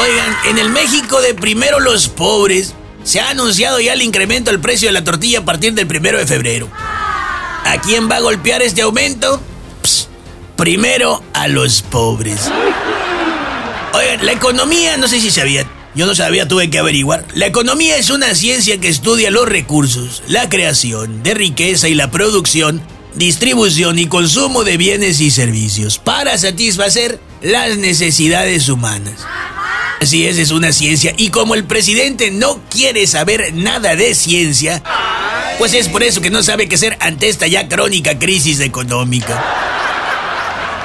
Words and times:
Oigan, 0.00 0.36
en 0.50 0.58
el 0.58 0.70
México 0.70 1.20
de 1.20 1.34
primero 1.34 1.80
los 1.80 2.08
pobres 2.08 2.74
se 3.04 3.20
ha 3.20 3.30
anunciado 3.30 3.80
ya 3.80 3.92
el 3.92 4.02
incremento 4.02 4.50
del 4.50 4.60
precio 4.60 4.88
de 4.88 4.92
la 4.92 5.04
tortilla 5.04 5.40
a 5.40 5.44
partir 5.44 5.74
del 5.74 5.86
primero 5.86 6.18
de 6.18 6.26
febrero. 6.26 6.68
¿A 7.64 7.80
quién 7.82 8.10
va 8.10 8.16
a 8.16 8.20
golpear 8.20 8.62
este 8.62 8.82
aumento? 8.82 9.40
primero 10.56 11.22
a 11.34 11.48
los 11.48 11.82
pobres. 11.82 12.40
Oigan, 13.94 14.26
la 14.26 14.32
economía, 14.32 14.96
no 14.96 15.06
sé 15.06 15.20
si 15.20 15.30
sabían, 15.30 15.70
yo 15.94 16.06
no 16.06 16.14
sabía, 16.14 16.48
tuve 16.48 16.70
que 16.70 16.78
averiguar. 16.78 17.24
La 17.34 17.46
economía 17.46 17.96
es 17.96 18.10
una 18.10 18.34
ciencia 18.34 18.78
que 18.78 18.88
estudia 18.88 19.30
los 19.30 19.46
recursos, 19.46 20.22
la 20.28 20.48
creación 20.48 21.22
de 21.22 21.34
riqueza 21.34 21.88
y 21.88 21.94
la 21.94 22.10
producción, 22.10 22.82
distribución 23.14 23.98
y 23.98 24.06
consumo 24.06 24.64
de 24.64 24.76
bienes 24.76 25.20
y 25.20 25.30
servicios 25.30 25.98
para 25.98 26.36
satisfacer 26.38 27.20
las 27.42 27.76
necesidades 27.76 28.68
humanas. 28.68 29.26
Así 30.00 30.26
es, 30.26 30.38
es 30.38 30.50
una 30.50 30.72
ciencia. 30.72 31.14
Y 31.16 31.30
como 31.30 31.54
el 31.54 31.64
presidente 31.64 32.30
no 32.30 32.60
quiere 32.70 33.06
saber 33.06 33.54
nada 33.54 33.96
de 33.96 34.14
ciencia, 34.14 34.82
pues 35.58 35.74
es 35.74 35.88
por 35.88 36.02
eso 36.02 36.20
que 36.20 36.30
no 36.30 36.42
sabe 36.42 36.68
qué 36.68 36.74
hacer 36.74 36.96
ante 37.00 37.28
esta 37.28 37.46
ya 37.46 37.68
crónica 37.68 38.18
crisis 38.18 38.60
económica. 38.60 39.42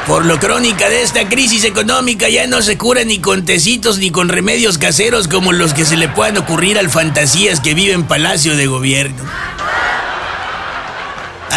Por 0.07 0.25
lo 0.25 0.39
crónica 0.39 0.89
de 0.89 1.03
esta 1.03 1.29
crisis 1.29 1.63
económica 1.63 2.27
ya 2.27 2.47
no 2.47 2.61
se 2.61 2.77
cura 2.77 3.03
ni 3.03 3.19
con 3.19 3.45
tecitos 3.45 3.99
ni 3.99 4.09
con 4.09 4.29
remedios 4.29 4.77
caseros 4.77 5.27
como 5.27 5.51
los 5.51 5.73
que 5.73 5.85
se 5.85 5.95
le 5.95 6.09
puedan 6.09 6.37
ocurrir 6.37 6.79
al 6.79 6.89
fantasías 6.89 7.59
que 7.59 7.75
vive 7.75 7.93
en 7.93 8.07
Palacio 8.07 8.55
de 8.57 8.65
Gobierno. 8.65 9.23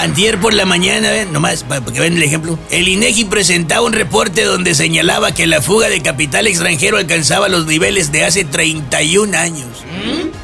Antier 0.04 0.38
por 0.38 0.52
la 0.52 0.66
mañana, 0.66 1.10
¿ven? 1.10 1.32
nomás 1.32 1.62
para 1.62 1.82
que 1.82 1.98
vean 1.98 2.18
el 2.18 2.22
ejemplo, 2.22 2.58
el 2.70 2.88
INEGI 2.88 3.24
presentaba 3.24 3.80
un 3.80 3.94
reporte 3.94 4.44
donde 4.44 4.74
señalaba 4.74 5.32
que 5.32 5.46
la 5.46 5.62
fuga 5.62 5.88
de 5.88 6.02
capital 6.02 6.46
extranjero 6.46 6.98
alcanzaba 6.98 7.48
los 7.48 7.64
niveles 7.64 8.12
de 8.12 8.22
hace 8.22 8.44
31 8.44 9.34
años. 9.34 9.66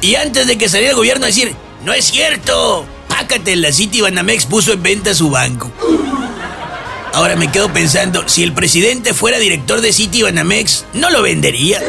Y 0.01 0.15
antes 0.15 0.47
de 0.47 0.57
que 0.57 0.67
saliera 0.67 0.93
el 0.93 0.97
gobierno 0.97 1.25
a 1.25 1.27
decir, 1.27 1.55
no 1.85 1.93
es 1.93 2.05
cierto, 2.05 2.87
pácate, 3.07 3.55
la 3.55 3.71
City 3.71 4.01
Banamex 4.01 4.47
puso 4.47 4.73
en 4.73 4.81
venta 4.81 5.13
su 5.13 5.29
banco. 5.29 5.71
Ahora 7.13 7.35
me 7.35 7.51
quedo 7.51 7.71
pensando, 7.71 8.27
si 8.27 8.41
el 8.41 8.53
presidente 8.53 9.13
fuera 9.13 9.37
director 9.37 9.79
de 9.79 9.93
City 9.93 10.23
Banamex, 10.23 10.85
¿no 10.95 11.11
lo 11.11 11.21
vendería? 11.21 11.79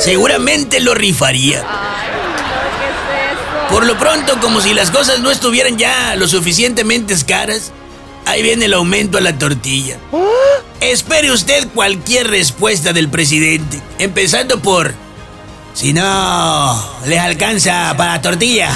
Seguramente 0.00 0.80
lo 0.80 0.92
rifaría. 0.92 1.64
Por 3.70 3.86
lo 3.86 3.96
pronto, 3.98 4.40
como 4.40 4.60
si 4.60 4.74
las 4.74 4.90
cosas 4.90 5.20
no 5.20 5.30
estuvieran 5.30 5.78
ya 5.78 6.16
lo 6.16 6.26
suficientemente 6.26 7.14
caras, 7.24 7.72
ahí 8.26 8.42
viene 8.42 8.64
el 8.64 8.74
aumento 8.74 9.18
a 9.18 9.20
la 9.20 9.38
tortilla. 9.38 9.96
Espere 10.80 11.30
usted 11.30 11.68
cualquier 11.74 12.28
respuesta 12.28 12.92
del 12.92 13.08
presidente, 13.08 13.80
empezando 13.98 14.60
por, 14.60 14.92
si 15.74 15.92
no 15.92 17.00
les 17.06 17.20
alcanza 17.20 17.94
para 17.96 18.14
la 18.14 18.22
tortilla, 18.22 18.70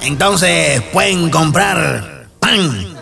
entonces 0.00 0.82
pueden 0.92 1.30
comprar 1.30 2.26
pan. 2.40 2.96